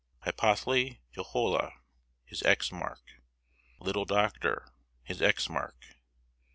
[0.23, 1.73] "HYPOTHLE YOHOLA,
[2.25, 5.95] his X mark, [L.S.] LITTLE DOCTOR, his X mark, [L.